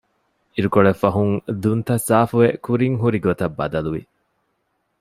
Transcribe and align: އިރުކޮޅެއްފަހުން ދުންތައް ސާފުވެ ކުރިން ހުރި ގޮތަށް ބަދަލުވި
އިރުކޮޅެއްފަހުން 0.55 1.33
ދުންތައް 1.63 2.05
ސާފުވެ 2.07 2.47
ކުރިން 2.65 2.97
ހުރި 3.01 3.19
ގޮތަށް 3.25 3.55
ބަދަލުވި 3.59 4.03